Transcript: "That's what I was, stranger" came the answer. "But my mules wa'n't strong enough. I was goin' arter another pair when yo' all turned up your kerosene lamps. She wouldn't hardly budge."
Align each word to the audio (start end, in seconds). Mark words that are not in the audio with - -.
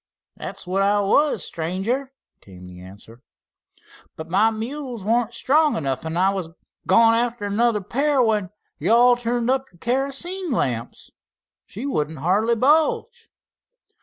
"That's 0.35 0.65
what 0.65 0.81
I 0.81 0.99
was, 0.99 1.45
stranger" 1.45 2.11
came 2.41 2.65
the 2.67 2.79
answer. 2.79 3.21
"But 4.15 4.29
my 4.29 4.49
mules 4.49 5.03
wa'n't 5.03 5.35
strong 5.35 5.77
enough. 5.77 6.07
I 6.07 6.31
was 6.33 6.49
goin' 6.87 7.13
arter 7.13 7.45
another 7.45 7.81
pair 7.81 8.19
when 8.19 8.49
yo' 8.79 8.95
all 8.95 9.15
turned 9.15 9.51
up 9.51 9.65
your 9.71 9.77
kerosene 9.77 10.49
lamps. 10.49 11.11
She 11.67 11.85
wouldn't 11.85 12.17
hardly 12.17 12.55
budge." 12.55 13.29